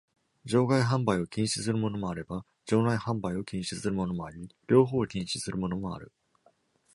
[0.45, 6.11] 場外販売を禁止するものもあれば、場内販売を禁止するものもあり、両方を禁止するものもある。